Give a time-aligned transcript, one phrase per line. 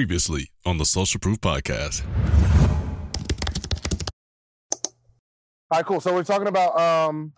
[0.00, 2.04] Previously on the Social Proof Podcast.
[4.74, 4.82] All
[5.72, 6.02] right, cool.
[6.02, 7.32] So we're talking about um,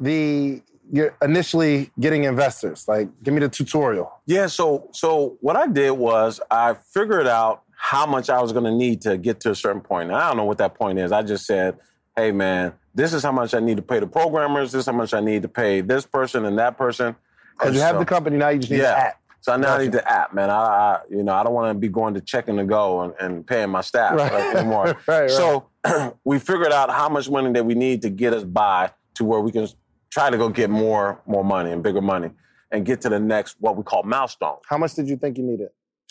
[0.00, 0.60] the
[0.92, 2.88] you're initially getting investors.
[2.88, 4.10] Like, give me the tutorial.
[4.26, 8.64] Yeah, so so what I did was I figured out how much I was going
[8.64, 10.08] to need to get to a certain point.
[10.08, 11.12] And I don't know what that point is.
[11.12, 11.78] I just said,
[12.16, 14.72] "Hey, man, this is how much I need to pay the programmers.
[14.72, 17.14] This is how much I need to pay this person and that person."
[17.56, 18.94] Because you have so- the company now, you just need Yeah.
[18.94, 19.16] the app.
[19.42, 19.82] So now I Gotcha.
[19.84, 20.50] need the app, man.
[20.50, 23.00] I, I you know, I don't want to be going to check and to go
[23.02, 24.32] and, and paying my staff Right.
[24.32, 24.98] like, anymore.
[25.08, 25.30] Right, right.
[25.30, 25.70] So
[26.24, 29.40] we figured out how much money that we need to get us by to where
[29.40, 29.66] we can
[30.10, 32.30] try to go get more more money and bigger money
[32.70, 34.56] and get to the next what we call milestone.
[34.68, 35.68] How much did you think you needed?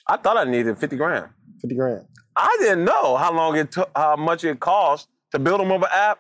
[0.08, 1.28] I thought I needed 50 grand.
[1.62, 2.06] 50 grand.
[2.36, 5.88] I didn't know how long it took, how much it cost to build a mobile
[5.88, 6.20] app.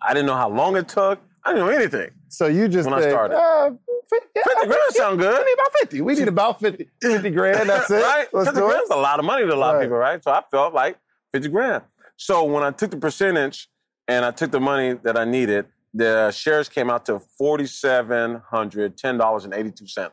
[0.00, 1.20] I didn't know how long it took.
[1.48, 2.10] I didn't know anything.
[2.28, 3.36] So you just When I started.
[3.36, 3.70] Uh,
[4.10, 5.38] 50, yeah, 50 grand sound good.
[5.38, 6.00] We need about 50.
[6.00, 6.90] We need about 50.
[7.02, 7.68] 50 grand.
[7.68, 8.02] That's it.
[8.02, 8.26] right?
[8.32, 8.84] Let's 50 do grand it.
[8.84, 9.76] is a lot of money to a lot Right.
[9.76, 10.22] of people, right?
[10.24, 10.98] So I felt like
[11.32, 11.82] 50 grand.
[12.16, 13.68] So when I took the percentage
[14.06, 20.10] and I took the money that I needed, the shares came out to 4,700, $10.82.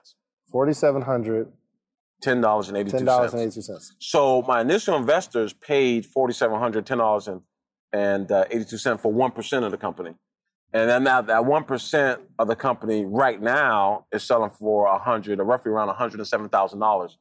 [0.52, 1.47] 4700
[2.23, 2.91] $10.82.
[2.91, 3.91] $10.82.
[4.00, 7.41] So my initial investors paid $4,700, $10
[7.94, 10.13] and uh, 82 cents for 1% of the company.
[10.76, 15.45] And then now that 1% of the company right now is selling for 100 or
[15.45, 17.16] roughly around $107,000.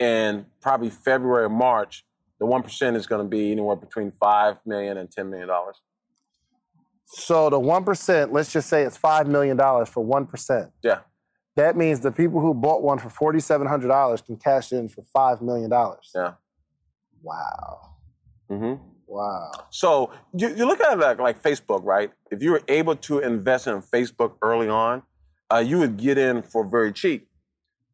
[0.00, 2.04] In probably February or March,
[2.40, 5.80] the 1% is going to be anywhere between 5 million and 10 million dollars.
[7.04, 10.72] So the 1%, let's just say it's $5 million for 1%.
[10.82, 10.98] Yeah.
[11.54, 15.70] That means the people who bought one for $4,700 can cash in for $5 million.
[16.12, 16.32] Yeah.
[17.22, 17.78] Wow.
[18.48, 18.74] hmm
[19.06, 19.50] Wow.
[19.70, 22.10] So you, you look at it like, like Facebook, right?
[22.30, 25.02] If you were able to invest in Facebook early on,
[25.52, 27.28] uh, you would get in for very cheap.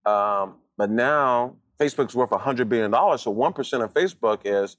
[0.07, 2.91] Um, but now Facebook's worth $100 billion.
[3.19, 4.77] So 1% of Facebook is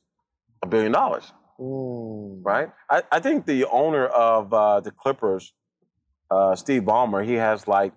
[0.64, 2.40] a billion dollars, Mm.
[2.44, 2.72] right?
[2.90, 5.54] I, I think the owner of uh, the Clippers,
[6.32, 7.94] uh, Steve Ballmer, he has like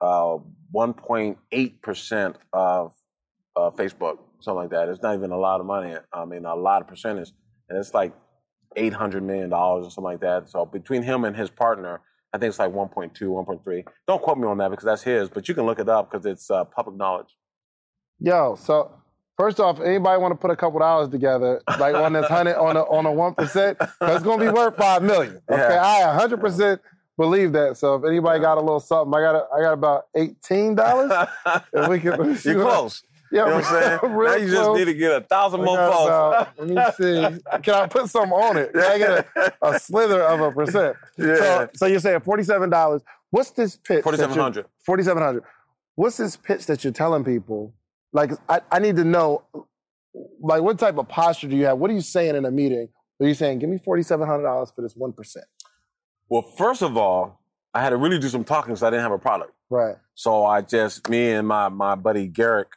[0.00, 0.38] uh,
[0.74, 2.94] 1.8% of
[3.56, 4.88] uh, Facebook, something like that.
[4.88, 5.94] It's not even a lot of money.
[6.12, 7.32] I mean, a lot of percentage.
[7.68, 8.12] And it's like
[8.76, 10.48] $800 million or something like that.
[10.48, 12.00] So between him and his partner,
[12.32, 13.84] I think it's like 1.2, 1.3.
[14.08, 16.26] Don't quote me on that because that's his, but you can look it up because
[16.26, 17.36] it's uh, public knowledge.
[18.18, 18.92] Yo, so
[19.36, 22.76] first off, anybody want to put a couple dollars together, like on this hundred on
[22.76, 25.40] a on a one percent, it's gonna be worth five million.
[25.50, 25.82] Okay, Yeah.
[25.84, 26.80] I hundred percent
[27.16, 27.76] believe that.
[27.76, 31.12] So if anybody got a little something, I got a, I got about eighteen dollars.
[31.72, 33.02] If we can, You're close.
[33.34, 34.24] Yeah, You know what I'm saying?
[34.24, 36.50] now you just need to get a thousand more folks.
[36.58, 37.40] let me see.
[37.62, 38.72] Can I put something on it?
[38.72, 40.96] Can I get a, a slither of a percent?
[41.18, 41.34] Yeah.
[41.36, 43.02] So, so you're saying forty-seven dollars.
[43.30, 44.04] What's this pitch?
[44.04, 45.42] that 4700 Forty-seven hundred.
[45.96, 47.74] What's this pitch that you're telling people?
[48.12, 49.42] Like, I, I need to know.
[50.40, 51.78] Like, what type of posture do you have?
[51.78, 52.88] What are you saying in a meeting?
[53.20, 55.12] Are you saying, "Give me forty-seven hundred dollars for this one?
[56.28, 57.40] Well, first of all,
[57.74, 59.52] I had to really do some talking because I didn't have a product.
[59.70, 59.96] Right.
[60.14, 62.68] So I just, me and my my buddy Garrick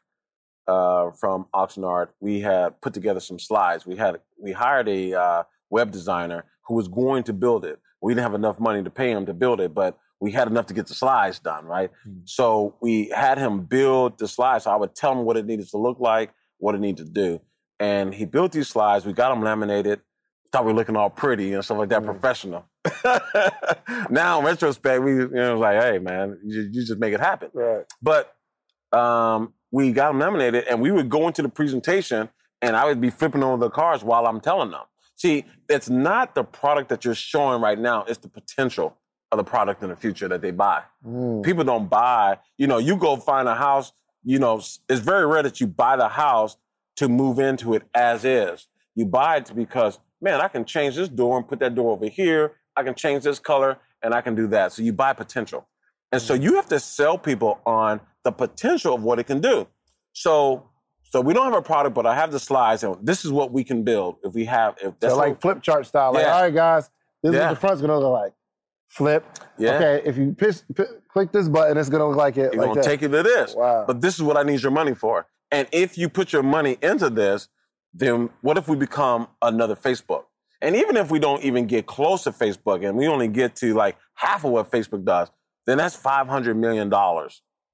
[0.67, 3.85] uh, from Oxnard, we had put together some slides.
[3.85, 7.79] We had we hired a uh, web designer who was going to build it.
[8.01, 10.65] We didn't have enough money to pay him to build it, but we had enough
[10.67, 11.91] to get the slides done, right?
[12.25, 14.65] So we had him build the slides.
[14.65, 17.11] So I would tell him what it needed to look like, what it needed to
[17.11, 17.41] do,
[17.79, 19.05] and he built these slides.
[19.05, 20.01] We got them laminated.
[20.51, 22.65] Thought we were looking all pretty and stuff like that, professional.
[24.09, 27.49] now in retrospect, we you know like, hey man, you, you just make it happen.
[27.53, 27.83] Right.
[28.01, 28.33] But
[28.97, 32.29] um, we got them nominated, and we would go into the presentation,
[32.61, 34.83] and I would be flipping over the cards while I'm telling them.
[35.15, 38.97] See, it's not the product that you're showing right now; it's the potential
[39.31, 40.83] of the product in the future that they buy.
[41.05, 41.43] Mm.
[41.43, 42.39] People don't buy.
[42.57, 43.91] You know, you go find a house.
[44.23, 46.57] You know, it's very rare that you buy the house
[46.97, 48.67] to move into it as is.
[48.95, 52.07] You buy it because, man, I can change this door and put that door over
[52.07, 52.53] here.
[52.75, 54.73] I can change this color and I can do that.
[54.73, 55.67] So you buy potential.
[56.11, 59.67] And so you have to sell people on the potential of what it can do.
[60.13, 60.69] So
[61.03, 63.53] so we don't have a product, but I have the slides and this is what
[63.53, 66.11] we can build if we have if that's So like flip chart style.
[66.13, 66.35] Like, Yeah.
[66.35, 66.89] all right, guys,
[67.23, 68.33] this is what the front's gonna look like.
[68.89, 69.23] Flip.
[69.57, 69.75] Yeah.
[69.75, 72.53] Okay, if you piss, pi- click this button, it's gonna look like it.
[72.53, 72.89] You're like gonna that.
[72.89, 73.55] take it to this.
[73.55, 73.85] Wow.
[73.87, 75.25] But this is what I need your money for.
[75.51, 77.47] And if you put your money into this,
[77.93, 80.23] then what if we become another Facebook?
[80.61, 83.73] And even if we don't even get close to Facebook and we only get to
[83.73, 85.29] like half of what Facebook does,
[85.65, 86.89] then that's $500 million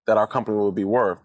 [0.07, 1.19] that our company will be worth.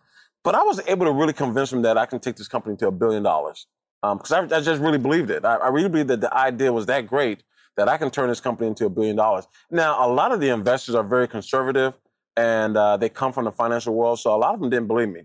[0.44, 2.88] But I was able to really convince them that I can take this company to
[2.88, 3.66] a billion dollars.
[4.02, 5.44] Because I, I just really believed it.
[5.44, 7.42] I, I really believed that the idea was that great
[7.76, 9.46] that I can turn this company into a billion dollars.
[9.70, 11.94] Now, a lot of the investors are very conservative
[12.36, 15.08] and uh, they come from the financial world, so a lot of them didn't believe
[15.08, 15.22] me.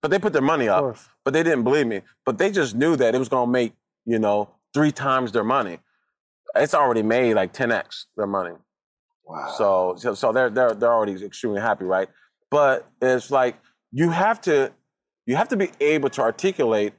[0.00, 0.96] But they put their money up.
[1.24, 2.02] But they didn't believe me.
[2.26, 3.72] But they just knew that it was going to make,
[4.04, 5.78] you know, three times their money.
[6.54, 8.54] It's already made like 10x their money.
[9.24, 9.54] Wow.
[9.56, 12.08] So, so, so they're, they're, they're already extremely happy, right?
[12.54, 13.56] But it's like
[13.90, 14.70] you have to,
[15.26, 16.92] you have to be able to articulate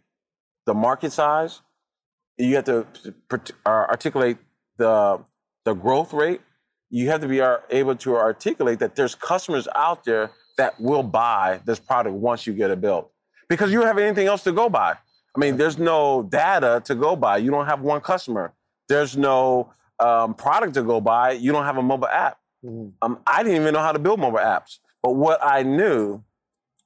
[0.66, 1.62] the market size.
[2.38, 2.86] You have to
[3.31, 4.36] uh, articulate
[4.75, 5.24] the,
[5.63, 6.42] the growth rate.
[6.90, 11.62] You have to be able to articulate that there's customers out there that will buy
[11.63, 13.10] this product once you get it built.
[13.48, 14.92] Because you don't have anything else to go by.
[14.92, 17.38] I mean, there's no data to go by.
[17.38, 18.52] You don't have one customer.
[18.90, 19.72] There's no
[20.02, 21.31] um, product to go by.
[21.31, 22.40] You don't have a mobile app.
[22.62, 22.92] Mhm.
[23.02, 24.80] Um, I didn't even know how to build mobile apps.
[25.06, 26.24] But what I knew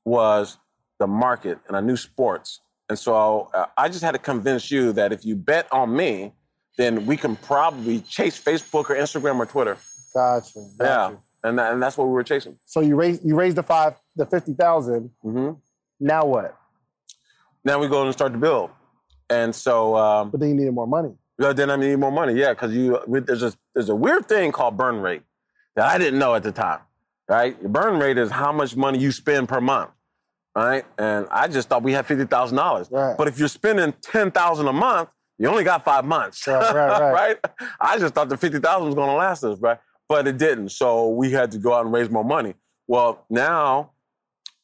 [0.03, 0.57] was
[0.99, 2.59] the market and I knew sports.
[2.89, 6.33] And so uh, I just had to convince you that if you bet on me,
[6.77, 9.77] then we can probably chase Facebook or Instagram or Twitter.
[10.13, 10.67] Gotcha.
[10.81, 11.11] Yeah.
[11.45, 12.57] And, and that's what we were chasing.
[12.65, 15.11] So you raised you raised the five the fifty thousand.
[15.21, 15.51] hmm
[16.01, 16.57] Now what?
[17.63, 18.69] Now we go and start to build.
[19.29, 21.13] And so um, But then you needed more money.
[21.37, 22.33] Well, then I need more money.
[22.33, 25.21] Yeah, because you there's a there's a weird thing called burn rate
[25.77, 26.81] that I didn't know at the time.
[27.29, 29.91] Right, your burn rate is how much money you spend per month.
[30.55, 32.89] Right, and I just thought we had fifty thousand dollars.
[32.89, 36.45] But if you're spending ten thousand a month, you only got five months.
[36.47, 37.37] Right, right, right.
[37.79, 39.77] I just thought the fifty thousand was going to last us, right?
[40.07, 40.69] But it didn't.
[40.69, 42.55] So we had to go out and raise more money.
[42.87, 43.91] Well, now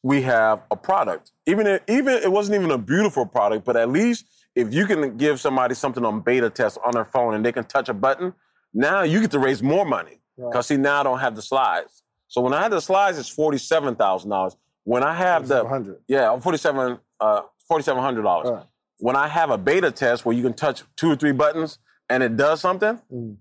[0.02, 1.30] we have a product.
[1.46, 4.26] Even if, even it wasn't even a beautiful product, but at least
[4.56, 7.64] if you can give somebody something on beta test on their phone and they can
[7.64, 8.34] touch a button,
[8.74, 10.20] now you get to raise more money.
[10.36, 10.50] Right.
[10.50, 12.02] Because see, now I don't have the slides.
[12.36, 14.58] So when I had the slides, it's forty-seven thousand dollars.
[14.84, 16.00] When I have the 100.
[16.06, 18.50] yeah, forty-seven uh, forty-seven hundred dollars.
[18.50, 18.64] Right.
[18.98, 21.78] When I have a beta test where you can touch two or three buttons
[22.10, 23.36] and it does something, Mm.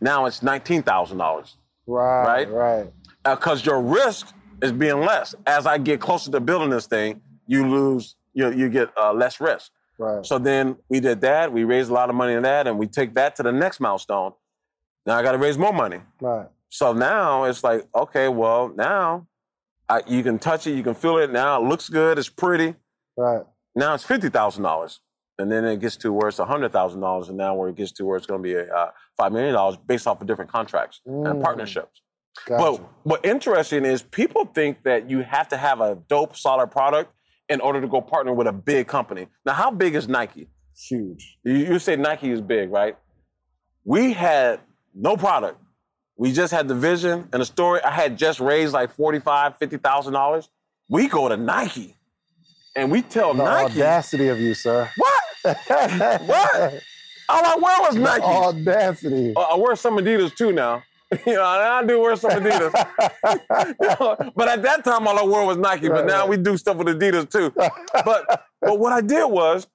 [0.00, 2.48] now it's nineteen thousand dollars Right.
[2.48, 2.50] Right?
[2.50, 2.92] Right.
[3.22, 4.26] because your risk
[4.60, 5.36] is being less.
[5.46, 9.40] As I get closer to building this thing, you lose, you you get uh, less
[9.40, 9.70] risk.
[9.96, 10.26] Right.
[10.26, 11.52] So then we did that.
[11.52, 13.78] We raised a lot of money in that, and we take that to the next
[13.78, 14.32] milestone.
[15.06, 16.00] Now I got to raise more money.
[16.20, 16.48] Right.
[16.74, 19.28] So now it's like, okay, well now
[19.88, 21.30] I, you can touch it, you can feel it.
[21.30, 22.74] Now it looks good, it's pretty.
[23.16, 23.42] Right.
[23.76, 24.98] Now it's fifty thousand dollars,
[25.38, 27.92] and then it gets to where it's hundred thousand dollars, and now where it gets
[27.92, 31.00] to where it's going to be uh, five million dollars based off of different contracts
[31.06, 31.30] Mm.
[31.30, 32.02] and partnerships.
[32.44, 32.60] Gotcha.
[32.80, 37.12] But what interesting is people think that you have to have a dope, solid product
[37.48, 39.28] in order to go partner with a big company.
[39.46, 40.48] Now, how big is Nike?
[40.88, 41.38] Huge.
[41.44, 42.96] You, you say Nike is big, right?
[43.84, 44.58] We had
[44.92, 45.60] no product.
[46.16, 47.82] We just had the vision and the story.
[47.82, 50.48] I had just raised like forty-five, fifty thousand dollars.
[50.88, 51.96] We go to Nike,
[52.76, 54.90] and we tell The Nike, audacity of you, sir.
[54.96, 55.24] "What?
[56.26, 56.80] What?
[57.28, 58.22] All I wear was The Nike.
[58.22, 59.32] audacity.
[59.34, 60.82] Uh, I wear some Adidas too now.
[61.26, 62.72] you know, I do wear some Adidas.
[64.34, 65.88] but at that time, all I wore was Nike.
[65.88, 66.28] Right, but now right.
[66.28, 67.50] we do stuff with Adidas too.
[67.50, 69.66] but but what I did was,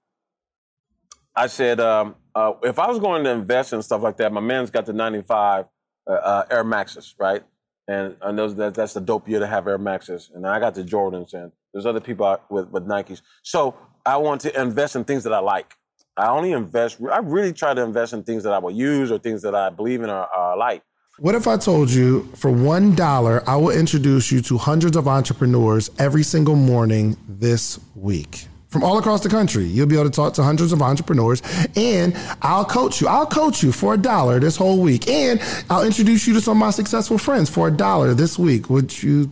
[1.36, 4.42] I said, um, uh, if I was going to invest in stuff like that, my
[4.42, 5.66] man's got the '95
[6.10, 7.44] uh, uh, Air Maxes, right?
[7.88, 10.32] And I know that that's the dope year to have Air Maxes.
[10.34, 13.22] And I got the Jordans, and there's other people out with with Nikes.
[13.44, 13.76] So
[14.06, 15.76] I want to invest in things that I like.
[16.18, 16.98] I only invest.
[17.12, 19.70] I really try to invest in things that I will use or things that I
[19.70, 20.84] believe in or, or like.
[21.20, 25.90] What if I told you for $1, I will introduce you to hundreds of entrepreneurs
[26.00, 28.48] every single morning this week?
[28.70, 31.42] From all across the country, you'll be able to talk to hundreds of entrepreneurs,
[31.76, 33.08] and I'll coach you.
[33.08, 36.58] I'll coach you for a dollar this whole week, and I'll introduce you to some
[36.58, 38.70] of my successful friends for a dollar this week.
[38.70, 39.32] Would you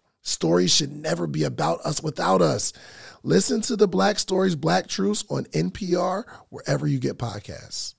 [0.21, 2.73] Stories should never be about us without us.
[3.23, 7.95] Listen to the Black Stories, Black Truths on NPR, wherever you get podcasts.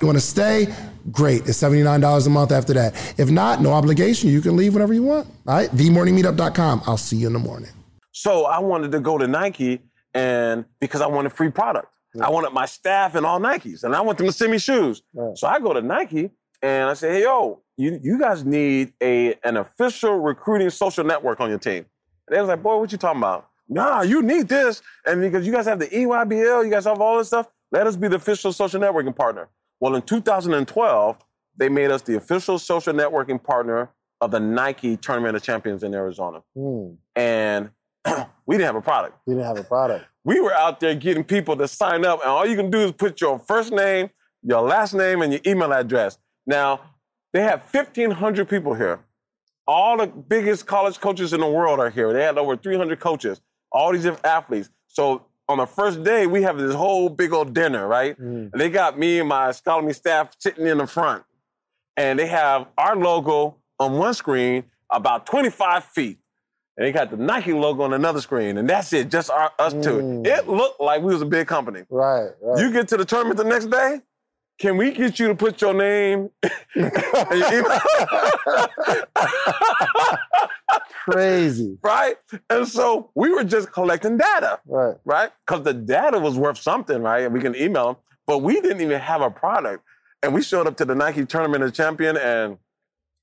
[0.00, 0.74] You want to stay?
[1.10, 1.42] Great.
[1.42, 3.14] It's $79 a month after that.
[3.18, 4.30] If not, no obligation.
[4.30, 5.26] You can leave whenever you want.
[5.46, 5.70] All right?
[5.70, 6.82] TheMorningMeetup.com.
[6.86, 7.70] I'll see you in the morning.
[8.12, 9.80] So I wanted to go to Nike
[10.14, 11.88] and because I wanted free product.
[12.20, 15.00] I wanted my staff and all Nikes, and I want them to send me shoes.
[15.14, 15.38] Right.
[15.38, 16.30] So I go to Nike
[16.62, 21.40] and I said, "Hey, yo, you you guys need a an official recruiting social network
[21.40, 21.86] on your team."
[22.28, 25.46] And they was like, "Boy, what you talking about?" Nah, you need this, and because
[25.46, 27.46] you guys have the EYBL, you guys have all this stuff.
[27.72, 29.48] Let us be the official social networking partner.
[29.78, 31.16] Well, in 2012,
[31.56, 33.90] they made us the official social networking partner
[34.20, 36.94] of the Nike Tournament of Champions in Arizona, Hmm.
[37.16, 37.70] and
[38.46, 40.04] we didn't have a product We didn't have a product.
[40.24, 42.92] we were out there getting people to sign up, and all you can do is
[42.92, 44.10] put your first name,
[44.42, 46.18] your last name, and your email address.
[46.50, 46.80] Now,
[47.32, 48.98] they have 1,500 people here.
[49.68, 52.12] All the biggest college coaches in the world are here.
[52.12, 53.40] They had over 300 coaches,
[53.70, 54.68] all these different athletes.
[54.88, 58.20] So on the first day, we have this whole big old dinner, right?
[58.20, 58.50] Mm.
[58.52, 61.22] And they got me and my scholarly staff sitting in the front.
[61.96, 66.18] And they have our logo on one screen about 25 feet.
[66.76, 68.58] And they got the Nike logo on another screen.
[68.58, 70.00] And that's it, just our, us two.
[70.00, 70.26] Mm.
[70.26, 71.84] It looked like we was a big company.
[71.90, 72.60] Right, right.
[72.60, 74.00] You get to the tournament the next day,
[74.60, 76.28] can we get you to put your name
[76.74, 76.92] and
[77.32, 77.80] your email?
[81.10, 81.78] Crazy.
[81.82, 82.16] right?
[82.50, 84.60] And so we were just collecting data.
[84.66, 84.96] Right.
[85.04, 85.30] right?
[85.46, 87.24] Because the data was worth something, right?
[87.24, 89.82] And we can email them, but we didn't even have a product.
[90.22, 92.58] And we showed up to the Nike Tournament of Champion, and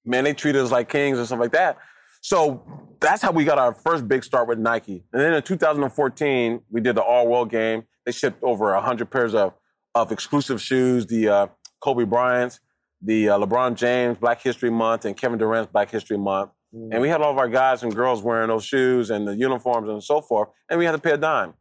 [0.03, 1.77] man, they treated us like kings and stuff like that.
[2.21, 2.63] So
[2.99, 5.03] that's how we got our first big start with Nike.
[5.13, 7.83] And then in 2014, we did the All World game.
[8.05, 9.53] They shipped over 100 pairs of,
[10.01, 11.47] of exclusive shoes, the uh,
[11.81, 12.59] Kobe Bryant's,
[13.01, 16.51] the uh, LeBron James Black History Month, and Kevin Durant's Black History Month.
[16.73, 19.89] And we had all of our guys and girls wearing those shoes and the uniforms
[19.89, 21.53] and so forth, and we had to pay a dime.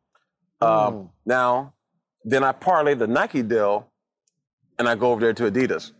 [0.60, 1.10] Um, Mm.
[1.24, 1.74] now,
[2.24, 3.90] then I parlayed the Nike deal,
[4.78, 5.92] and I go over there to Adidas.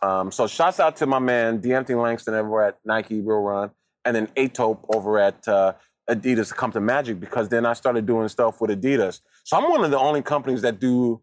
[0.00, 3.70] Um, so shouts out to my man D'Anthony Langston over at Nike Real Run,
[4.04, 5.72] and then Atope over at uh,
[6.08, 9.20] Adidas Come to Magic because then I started doing stuff with Adidas.
[9.44, 11.20] So I'm one of the only companies that do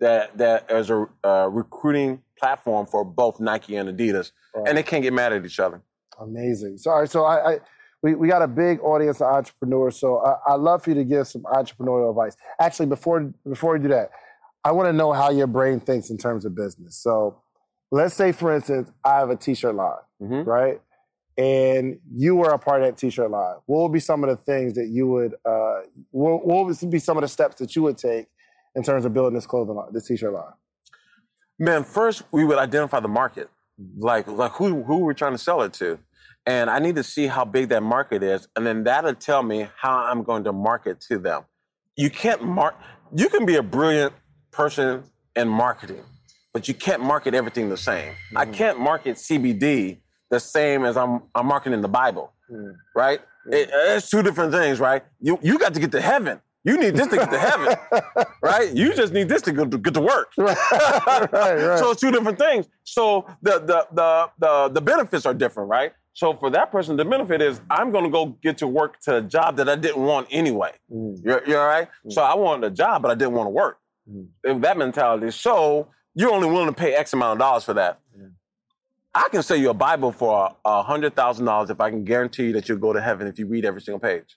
[0.00, 4.68] that that as a uh, recruiting platform for both Nike and Adidas, Right.
[4.68, 5.82] and they can't get mad at each other.
[6.20, 6.78] Amazing.
[6.78, 7.08] Sorry.
[7.08, 7.58] So I, I
[8.02, 9.98] we, we got a big audience of entrepreneurs.
[9.98, 12.36] So I, I'd love for you to give some entrepreneurial advice.
[12.60, 14.10] Actually, before before we do that,
[14.64, 16.96] I want to know how your brain thinks in terms of business.
[16.96, 17.40] So
[17.90, 20.46] let's say, for instance, I have a t-shirt line, Mhm.
[20.46, 20.80] right?
[21.36, 23.56] And you were a part of that t-shirt line.
[23.66, 26.98] What would be some of the things that you would uh what, what would be
[27.00, 28.26] some of the steps that you would take
[28.74, 30.52] in terms of building this clothing line, this t-shirt line?
[31.58, 33.48] Man, first we would identify the market,
[33.98, 35.98] like like who who we're trying to sell it to,
[36.46, 39.68] and I need to see how big that market is, and then that'll tell me
[39.76, 41.42] how I'm going to market to them.
[41.96, 42.74] You can't mark.
[43.14, 44.12] You can be a brilliant
[44.50, 45.04] person
[45.36, 46.02] in marketing,
[46.52, 48.14] but you can't market everything the same.
[48.34, 49.98] I can't market CBD
[50.30, 52.74] the same as I'm I'm marketing the Bible, Mm.
[52.94, 53.20] right?
[53.46, 55.02] It, it's two different things, right?
[55.20, 56.40] You you got to get to heaven.
[56.64, 57.76] You need this to get to heaven,
[58.42, 58.72] right?
[58.74, 60.32] You just need this to go to, get to work.
[60.38, 60.56] right,
[61.32, 61.78] right.
[61.78, 62.66] So it's two different things.
[62.84, 65.92] So the the the the the benefits are different, right?
[66.14, 69.16] So for that person, the benefit is I'm going to go get to work to
[69.16, 70.72] a job that I didn't want anyway.
[70.90, 71.18] Mm.
[71.24, 71.88] You're, you're all right.
[72.08, 73.78] So I wanted a job, but I didn't want to work.
[74.08, 74.28] Mm.
[74.44, 75.32] If that mentality.
[75.32, 78.00] So you're only willing to pay X amount of dollars for that.
[79.14, 82.46] I can sell you a Bible for a hundred thousand dollars if I can guarantee
[82.46, 84.36] you that you'll go to heaven if you read every single page.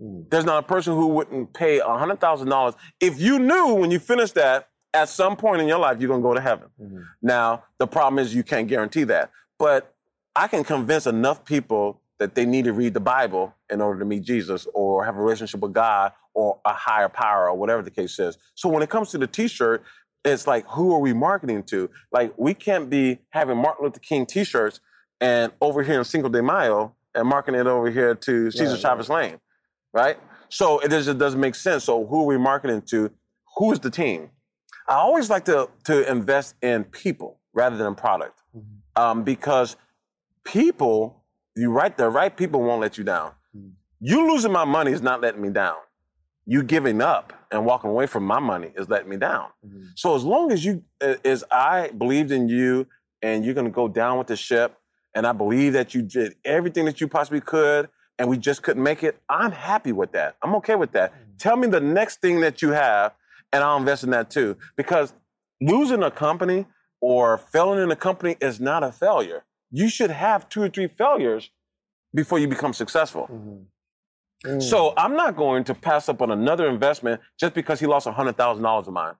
[0.00, 0.30] Mm.
[0.30, 3.90] There's not a person who wouldn't pay a hundred thousand dollars if you knew when
[3.90, 6.68] you finished that at some point in your life you're gonna go to heaven.
[6.80, 7.04] Mhm.
[7.22, 9.94] Now the problem is you can't guarantee that, but
[10.34, 14.04] I can convince enough people that they need to read the Bible in order to
[14.04, 17.90] meet Jesus or have a relationship with God or a higher power or whatever the
[17.90, 18.38] case is.
[18.54, 19.82] So when it comes to the T-shirt,
[20.24, 21.90] it's like who are we marketing to?
[22.12, 24.80] Like we can't be having Martin Luther King T-shirts
[25.20, 28.80] and over here in Cinco de Mayo and marketing it over here to Cesar Right,
[28.80, 29.40] Chavez Lane.
[29.92, 30.18] Right?
[30.48, 31.84] So it doesn't make sense.
[31.84, 33.10] So who are we marketing to?
[33.56, 34.30] Who is the team?
[34.88, 39.02] I always like to to invest in people rather than product, mm-hmm.
[39.02, 39.76] um, because
[40.44, 41.24] people,
[41.56, 43.32] you right, the right people won't let you down.
[43.56, 43.72] Mm.
[44.00, 45.76] You losing my money is not letting me down.
[46.46, 49.48] You giving up and walking away from my money is letting me down.
[49.64, 49.82] Mm-hmm.
[49.94, 52.86] So as long as you, uh, as I believed in you,
[53.22, 54.76] and you're gonna go down with the ship,
[55.14, 57.88] and I believe that you did everything that you possibly could,
[58.20, 60.36] and we just couldn't make it, I'm happy with that.
[60.42, 61.10] I'm okay with that.
[61.12, 61.18] Hmm.
[61.38, 63.14] Tell me the next thing that you have,
[63.50, 64.58] and I'll invest in that too.
[64.76, 65.14] Because
[65.60, 66.66] losing a company
[67.00, 69.44] or failing in a company is not a failure.
[69.70, 71.50] You should have two or three failures
[72.14, 73.26] before you become successful.
[73.32, 74.60] Mm-hmm.
[74.60, 74.94] So mm.
[74.98, 78.92] I'm not going to pass up on another investment just because he lost $100,000 of
[78.92, 79.14] mine.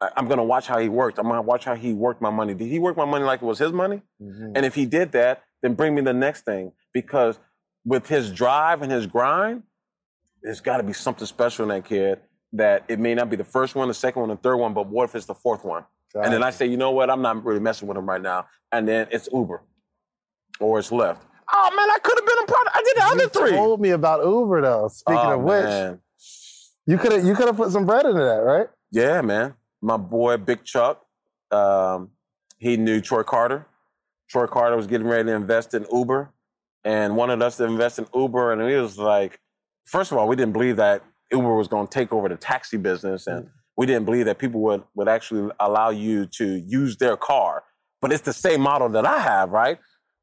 [0.00, 1.18] I'm going to watch how he worked.
[1.18, 2.54] I'm going to watch how he worked my money.
[2.54, 4.02] Did he work my money like it was his money?
[4.22, 4.52] Mm-hmm.
[4.54, 7.38] And if he did that, then bring me the next thing because
[7.86, 9.62] with his drive and his grind,
[10.42, 12.18] there's got to be something special in that kid
[12.52, 14.86] that it may not be the first one, the second one, the third one, but
[14.88, 15.84] what if it's the fourth one?
[16.14, 17.10] And then I say, you know what?
[17.10, 18.46] I'm not really messing with him right now.
[18.72, 19.62] And then it's Uber
[20.60, 21.18] or it's Lyft.
[21.52, 22.66] Oh man, I could have been a part.
[22.74, 23.50] I did the other three.
[23.50, 24.88] You told me about Uber though.
[24.88, 26.00] Speaking Oh, of which, man.
[26.86, 28.66] you could have you could have put some bread into that, right?
[28.90, 29.54] Yeah, man.
[29.82, 31.02] My boy Big Chuck,
[31.50, 32.10] um,
[32.58, 33.66] he knew Troy Carter.
[34.28, 36.32] Troy Carter was getting ready to invest in Uber
[36.86, 38.52] and wanted us to invest in Uber.
[38.52, 39.40] And he was like,
[39.86, 41.02] first of all, we didn't believe that
[41.32, 43.26] Uber was going to take over the taxi business.
[43.26, 43.50] And mm-hmm.
[43.76, 47.64] we didn't believe that people would, would actually allow you to use their car.
[48.00, 49.78] But it's the same model that I have, right?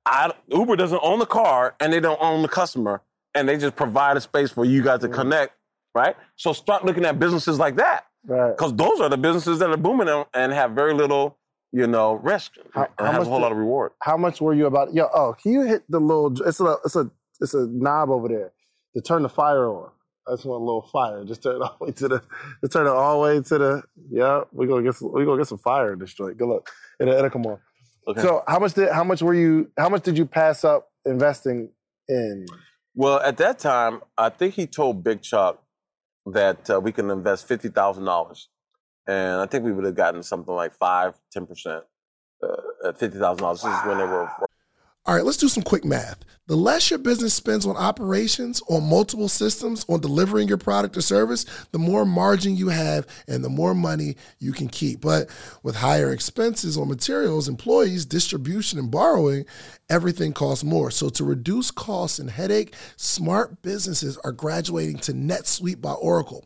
[0.06, 3.02] I, Uber doesn't own the car and they don't own the customer.
[3.36, 5.16] And they just provide a space for you guys to mm-hmm.
[5.16, 5.56] connect,
[5.94, 6.16] right?
[6.38, 8.56] So start looking at businesses like that Right.
[8.56, 11.38] because those are the businesses that are booming and have very little,
[11.74, 13.92] you know, risk How- how have a whole did- lot of reward.
[14.02, 14.94] How much were you about?
[14.94, 16.32] Yo, oh, can you hit the little?
[16.48, 17.10] It's a it's a
[17.42, 18.54] it's a knob over there
[18.96, 19.90] to turn the fire on.
[20.26, 21.26] I just want a little fire.
[21.26, 22.22] Just turn it all the way to the.
[22.62, 23.84] Just turn it all the way to the.
[24.10, 25.12] Yeah, we gonna get some.
[25.12, 26.38] We gonna get some fire in this joint.
[26.38, 26.70] Good luck.
[27.02, 27.58] It'll, it'll come on.
[28.08, 28.22] Okay.
[28.22, 29.70] So how much did how much were you?
[29.78, 31.70] How much did you pass up investing
[32.08, 32.46] in?
[32.96, 35.62] well, at that time, I think he told Big Chuck
[36.28, 38.48] that uh, we can invest fifty thousand dollars,
[39.08, 41.84] and I think we would have gotten something like five, ten percent
[42.42, 43.62] uh, at fifty thousand dollars.
[43.62, 44.30] This is when they were.
[45.06, 46.24] All right, let's do some quick math.
[46.48, 51.02] The less your business spends on operations, on multiple systems, on delivering your product or
[51.02, 55.02] service, the more margin you have and the more money you can keep.
[55.02, 55.30] But
[55.62, 59.46] with higher expenses on materials, employees, distribution, and borrowing,
[59.90, 60.90] everything costs more.
[60.90, 66.46] So to reduce costs and headache, smart businesses are graduating to NetSuite by Oracle.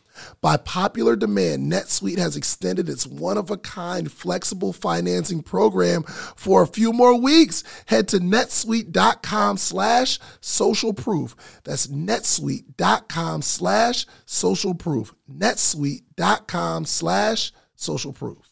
[0.41, 6.61] By popular demand, NetSuite has extended its one of a kind flexible financing program for
[6.61, 7.63] a few more weeks.
[7.87, 11.35] Head to netsuite.com slash social proof.
[11.63, 15.13] That's netsuite.com slash social proof.
[15.29, 18.51] netsuite.com slash social proof.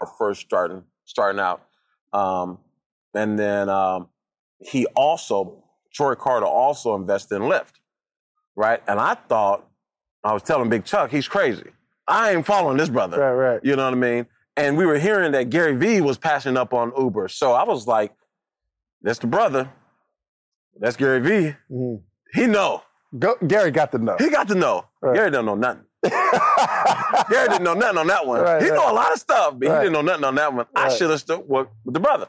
[0.00, 1.62] are first starting starting out.
[2.12, 2.58] Um,
[3.14, 4.08] and then um,
[4.58, 7.74] he also Troy Carter also invested in Lyft,
[8.56, 8.82] right?
[8.88, 9.68] And I thought
[10.24, 11.70] I was telling Big Chuck he's crazy.
[12.08, 13.18] I ain't following this brother.
[13.18, 13.60] Right, right.
[13.62, 14.26] You know what I mean?
[14.56, 17.86] And we were hearing that Gary Vee was passing up on Uber, so I was
[17.86, 18.12] like,
[19.02, 19.70] "That's the brother.
[20.78, 21.56] That's Gary Vee.
[21.70, 22.00] Mhm.
[22.32, 22.82] He know.
[23.18, 24.16] Go, Gary got to know.
[24.18, 24.86] He got to know.
[25.00, 25.14] Right.
[25.14, 25.84] Gary don't know nothing.
[26.02, 28.40] Gary didn't know nothing on that one.
[28.40, 28.76] Right, he right.
[28.76, 30.66] know a lot of stuff, but he didn't know nothing on that one.
[30.74, 32.28] I should have stuck with the brother.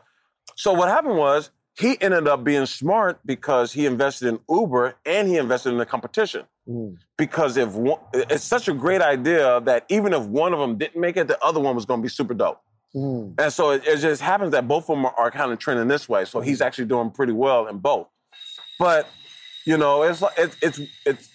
[0.56, 5.28] So what happened was he ended up being smart because he invested in Uber and
[5.28, 6.46] he invested in the competition.
[6.68, 6.98] Mm.
[7.18, 11.00] Because if one, it's such a great idea that even if one of them didn't
[11.00, 12.62] make it, the other one was going to be super dope.
[12.96, 13.40] Mm.
[13.40, 15.88] And so it, it just happens that both of them are, are kind of trending
[15.88, 16.26] this way.
[16.26, 18.08] So he's actually doing pretty well in both.
[18.80, 19.08] But
[19.66, 21.30] You know, it's like it's it's it's.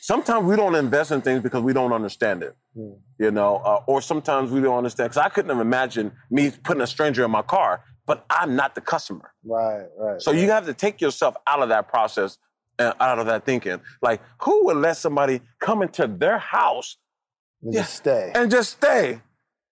[0.00, 2.54] Sometimes we don't invest in things because we don't understand it.
[2.76, 2.98] Mm.
[3.18, 6.82] You know, uh, or sometimes we don't understand because I couldn't have imagined me putting
[6.82, 9.32] a stranger in my car, but I'm not the customer.
[9.44, 10.20] Right, right.
[10.20, 12.38] So you have to take yourself out of that process
[12.78, 13.80] and out of that thinking.
[14.02, 16.96] Like, who would let somebody come into their house
[17.62, 18.32] And just stay.
[18.34, 19.20] and just stay?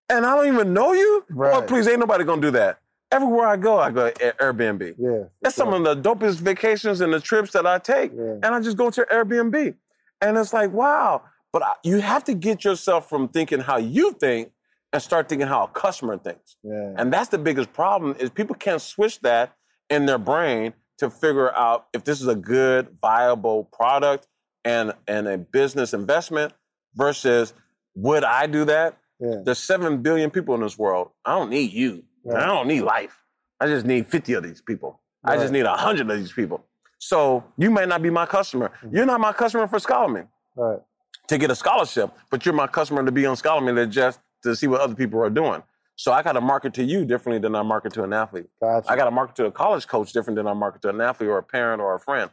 [0.08, 1.24] And I don't even know you?
[1.30, 1.54] Right.
[1.54, 2.78] Oh, please, ain't nobody gonna do that.
[3.10, 4.94] Everywhere I go, I go Air- Airbnb.
[4.98, 5.24] yeah.
[5.42, 8.12] That's some of the dopest vacations and the trips that I take.
[8.16, 8.34] Yeah.
[8.42, 9.74] And I just go to Airbnb.
[10.22, 11.22] And it's like, wow.
[11.52, 14.52] But I, you have to get yourself from thinking how you think
[14.92, 16.57] and start thinking how a customer thinks.
[16.62, 16.94] Yeah.
[16.96, 19.55] And that's the biggest problem is people can't switch that
[19.88, 24.26] in their brain to figure out if this is a good, viable product
[24.64, 26.52] and, and a business investment
[26.94, 27.55] versus
[27.94, 28.98] would I do that?
[29.20, 29.37] yeah.
[29.44, 31.11] There's seven billion people in this world.
[31.24, 32.05] I don't need you.
[32.24, 32.42] Right.
[32.42, 33.16] I don't need life.
[33.61, 35.00] I just need 50 of these people.
[35.24, 35.52] I just Right.
[35.52, 36.64] need 100 of these people.
[36.98, 38.70] So you may not be my customer.
[38.85, 38.96] Mm-hmm.
[38.96, 40.81] You're not my customer for Scholarman Right.
[41.28, 44.57] to get a scholarship, but you're my customer to be on Scholarman to just to
[44.57, 45.62] see what other people are doing.
[45.96, 48.46] So I got to market to you differently than I market to an athlete.
[48.61, 48.90] Gotcha.
[48.90, 51.28] I got to market to a college coach different than I market to an athlete
[51.28, 52.31] or a parent or a friend.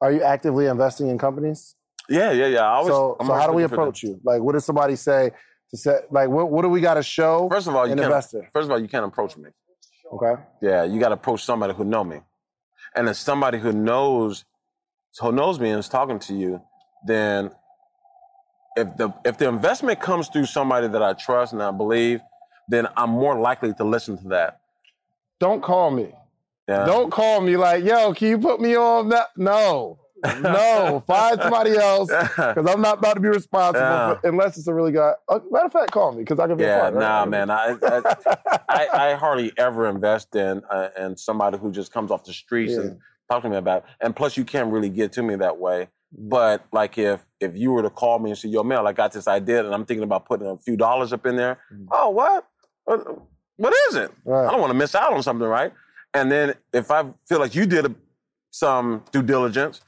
[0.00, 1.74] Are you actively investing in companies?
[2.08, 2.60] Yeah, yeah, yeah.
[2.60, 4.20] I always, so, so how do we approach you?
[4.24, 5.30] Like, what does somebody say
[5.70, 5.98] to say?
[6.10, 7.48] Like, what, what do we got to show?
[7.50, 8.06] First of all, you an can't.
[8.06, 8.48] investor.
[8.52, 9.50] First of all, you can't approach me.
[10.12, 10.40] Okay.
[10.62, 12.20] Yeah, you got to approach somebody who know me,
[12.94, 14.44] and if somebody who knows,
[15.20, 16.62] who knows me and is talking to you,
[17.06, 17.50] then
[18.78, 22.20] if the if the investment comes through somebody that I trust and I believe,
[22.68, 24.60] then I'm more likely to listen to that.
[25.40, 26.12] Don't call me.
[26.68, 26.84] Yeah.
[26.84, 29.28] Don't call me like, yo, can you put me on that?
[29.36, 29.98] No.
[30.40, 31.02] No.
[31.06, 34.14] Find somebody else because I'm not about to be responsible Yeah.
[34.16, 35.14] for, unless it's a really good.
[35.28, 37.00] Uh, matter of fact, call me because I can be a Yeah, partner.
[37.00, 37.50] nah, man.
[37.50, 38.02] I, I,
[38.68, 42.72] I, I hardly ever invest in uh, in somebody who just comes off the streets
[42.72, 42.80] Yeah.
[42.80, 42.98] and
[43.30, 43.78] talk to me about.
[43.78, 43.84] It.
[44.00, 45.88] And plus, you can't really get to me that way.
[46.14, 46.28] Mm-hmm.
[46.28, 49.12] But like, if if you were to call me and say, "Yo, Mel, I got
[49.12, 51.86] this idea, and I'm thinking about putting a few dollars up in there," Mhm.
[51.92, 52.46] oh, what?
[52.84, 53.06] What,
[53.56, 54.10] what is it?
[54.26, 55.72] I don't want to miss out on something, right?
[56.14, 57.94] And then if I feel like you did a,
[58.50, 59.82] some due diligence,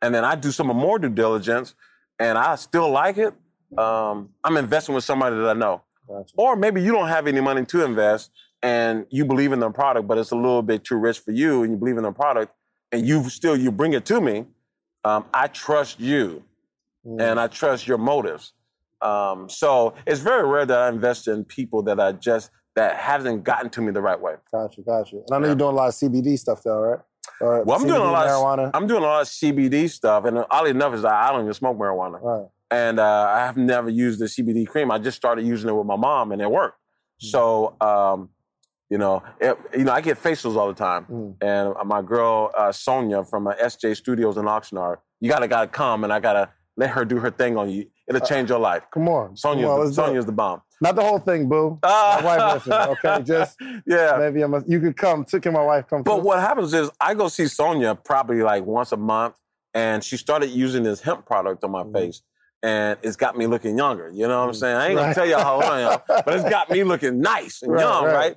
[0.00, 1.74] and then I do some more due diligence,
[2.18, 3.34] and I still like it,
[3.76, 5.82] um, I'm investing with somebody that I know.
[6.08, 6.32] Gotcha.
[6.36, 8.30] Or maybe you don't have any money to invest
[8.62, 11.62] and you believe in the product, but it's a little bit too rich for you
[11.62, 12.54] and you believe in the product
[12.92, 14.46] and you still you bring it to me.
[15.06, 16.42] Um, I trust you
[17.06, 17.20] Mm.
[17.22, 18.52] and I trust your motives.
[19.00, 23.44] Um, so it's very rare that I invest in people that I just that hasn't
[23.44, 24.34] gotten to me the right way.
[24.52, 25.16] Gotcha, gotcha.
[25.16, 25.46] And I know Yeah.
[25.50, 26.98] you're doing a lot of CBD stuff though, right?
[27.40, 28.26] Or Well, I'm doing a lot.
[28.26, 28.64] marijuana.
[28.66, 31.42] Of, I'm doing a lot of CBD stuff, and oddly enough, is I I don't
[31.42, 32.18] even smoke marijuana.
[32.20, 32.46] right.
[32.72, 34.90] and uh, I have never used the CBD cream.
[34.90, 36.80] I just started using it with my mom, and it worked.
[37.22, 37.30] Mm.
[37.30, 38.30] So, um,
[38.90, 41.34] you know, it, you know, I get facials all the time, Mm.
[41.40, 46.04] and my girl uh, Sonia from uh, SJ Studios in Oxnard, you gotta gotta come,
[46.04, 47.86] and I gotta let her do her thing on you.
[48.08, 48.82] It'll Uh, change your life.
[48.92, 49.36] Come on.
[49.36, 50.06] Sonia's, Come on, the, let's do it.
[50.06, 50.62] Sonia's the bomb.
[50.80, 51.78] Not the whole thing, boo.
[51.82, 52.20] Ah.
[52.22, 53.22] My wife listens, okay?
[53.24, 54.16] Just yeah.
[54.18, 55.24] maybe I'm a, you could come.
[55.24, 56.02] T- Can my wife come?
[56.02, 56.22] But too?
[56.22, 59.34] what happens is I go see Sonia probably like once a month,
[59.74, 61.92] and she started using this hemp product on my Mhm.
[61.94, 62.22] face.
[62.62, 64.10] And it's got me looking younger.
[64.10, 64.60] You know what I'm Mhm.
[64.60, 64.76] saying?
[64.76, 67.62] I ain't gonna tell y'all how old I am, but it's got me looking nice
[67.62, 68.14] and Right, young, right.
[68.14, 68.36] right.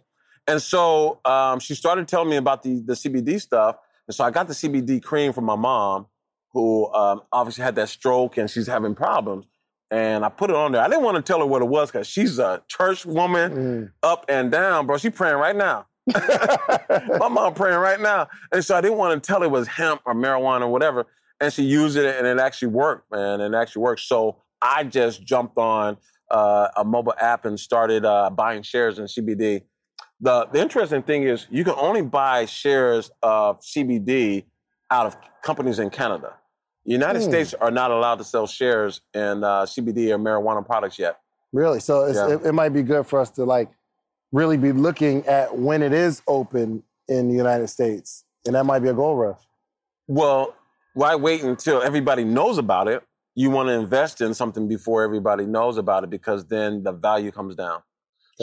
[0.50, 3.76] And so um, she started telling me about the, the CBD stuff.
[4.08, 6.08] And so I got the CBD cream from my mom,
[6.54, 9.46] who um, obviously had that stroke and she's having problems.
[9.92, 10.82] And I put it on there.
[10.82, 13.92] I didn't want to tell her what it was because she's a church woman Mm.
[14.04, 14.98] up and down, bro.
[14.98, 15.86] She praying right now.
[17.20, 18.28] My mom praying right now.
[18.52, 21.06] And so I didn't want to tell her it was hemp or marijuana or whatever.
[21.42, 23.42] And she used it and it actually worked, man.
[23.42, 24.02] It actually worked.
[24.02, 25.98] So I just jumped on
[26.30, 29.64] uh, a mobile app and started uh, buying shares in CBD.
[30.22, 34.46] The, the interesting thing is you can only buy shares of CBD
[34.92, 36.34] out of companies in Canada.
[36.86, 37.30] The United Hmm.
[37.30, 41.20] States are not allowed to sell shares in uh, CBD or marijuana products yet.
[41.54, 41.80] Really?
[41.80, 42.34] So it's, Yeah.
[42.36, 43.70] it, it might be good for us to like
[44.32, 48.80] really be looking at when it is open in the United States, and that might
[48.80, 49.40] be a gold rush.
[50.08, 50.56] Well,
[50.94, 53.04] why wait until everybody knows about it?
[53.36, 57.32] You want to invest in something before everybody knows about it because then the value
[57.32, 57.82] comes down.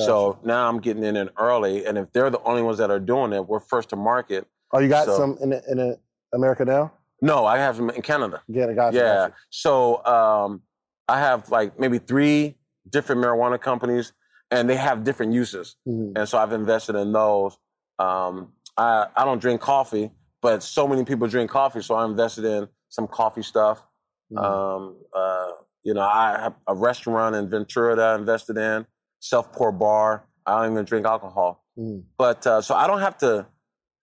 [0.04, 2.98] So now I'm getting in it early, and if they're the only ones that are
[3.00, 4.46] doing it, we're first to market.
[4.72, 5.94] oh, you got so- some in in uh,
[6.34, 6.92] America now?
[7.22, 8.42] No, I have them in Canada.
[8.46, 9.28] Yeah, I got yeah.
[9.48, 10.60] So um,
[11.08, 12.56] I have like maybe three
[12.90, 14.12] different marijuana companies,
[14.50, 15.76] and they have different uses.
[15.88, 16.12] Mhm.
[16.16, 17.56] and so I've invested in those.
[17.98, 20.10] Um, I I don't drink coffee,
[20.42, 23.82] but so many people drink coffee, so I invested in some coffee stuff.
[24.30, 24.44] Mhm.
[24.44, 25.52] Um, uh,
[25.84, 28.86] you know, I have a restaurant in Ventura that I invested in,
[29.28, 30.24] self pour bar.
[30.46, 32.02] I don't even drink alcohol, Mhm.
[32.16, 33.46] but uh, so I don't have to,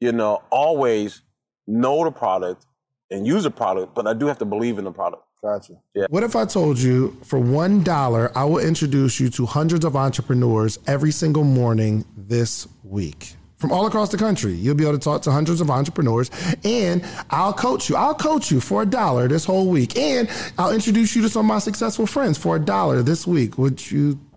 [0.00, 1.22] you know, always
[1.66, 2.66] know the product
[3.10, 5.22] and use a product, but I do have to believe in the product.
[5.42, 5.74] Gotcha.
[5.94, 6.06] Yeah.
[6.10, 9.94] What if I told you for one dollar, I will introduce you to hundreds of
[9.96, 13.36] entrepreneurs every single morning this week?
[13.56, 16.30] From all across the country, you'll be able to talk to hundreds of entrepreneurs,
[16.62, 17.96] and I'll coach you.
[17.96, 21.40] I'll coach you for a dollar this whole week, and I'll introduce you to some
[21.46, 23.56] of my successful friends for a dollar this week.
[23.56, 24.18] Would you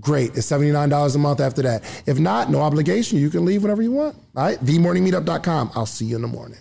[0.00, 0.36] great.
[0.36, 1.82] It's $79 a month after that.
[2.06, 3.18] If not, no obligation.
[3.18, 4.16] You can leave whenever you want.
[4.36, 4.58] All right?
[4.58, 5.72] TheMorningMeetup.com.
[5.74, 6.58] I'll see you in the morning.